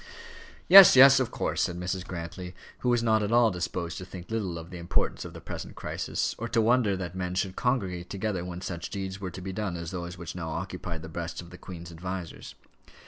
[0.67, 2.07] "Yes, yes, of course," said Mrs.
[2.07, 5.39] Grantly, who was not at all disposed to think little of the importance of the
[5.41, 9.41] present crisis, or to wonder that men should congregate together when such deeds were to
[9.41, 12.55] be done as those which now occupied the breasts of the Queen's advisers.